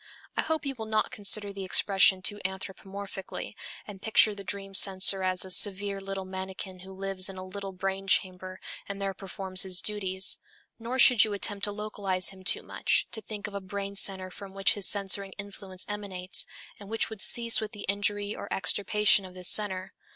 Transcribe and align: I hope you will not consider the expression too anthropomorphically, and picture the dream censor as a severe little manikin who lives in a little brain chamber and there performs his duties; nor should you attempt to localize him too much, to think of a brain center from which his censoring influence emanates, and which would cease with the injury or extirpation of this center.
I 0.35 0.41
hope 0.41 0.65
you 0.65 0.73
will 0.75 0.87
not 0.87 1.11
consider 1.11 1.53
the 1.53 1.63
expression 1.63 2.23
too 2.23 2.41
anthropomorphically, 2.43 3.53
and 3.85 4.01
picture 4.01 4.33
the 4.33 4.43
dream 4.43 4.73
censor 4.73 5.21
as 5.21 5.45
a 5.45 5.51
severe 5.51 6.01
little 6.01 6.25
manikin 6.25 6.79
who 6.79 6.91
lives 6.91 7.29
in 7.29 7.37
a 7.37 7.45
little 7.45 7.71
brain 7.71 8.07
chamber 8.07 8.59
and 8.89 8.99
there 8.99 9.13
performs 9.13 9.61
his 9.61 9.79
duties; 9.79 10.39
nor 10.79 10.97
should 10.97 11.23
you 11.23 11.33
attempt 11.33 11.65
to 11.65 11.71
localize 11.71 12.29
him 12.29 12.43
too 12.43 12.63
much, 12.63 13.05
to 13.11 13.21
think 13.21 13.45
of 13.45 13.53
a 13.53 13.61
brain 13.61 13.95
center 13.95 14.31
from 14.31 14.55
which 14.55 14.73
his 14.73 14.87
censoring 14.87 15.33
influence 15.37 15.85
emanates, 15.87 16.47
and 16.79 16.89
which 16.89 17.11
would 17.11 17.21
cease 17.21 17.61
with 17.61 17.71
the 17.71 17.85
injury 17.87 18.35
or 18.35 18.51
extirpation 18.51 19.23
of 19.23 19.35
this 19.35 19.49
center. 19.49 19.93